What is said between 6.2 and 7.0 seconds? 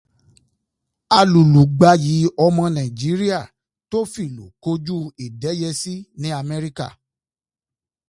ní Amẹ́ríkà.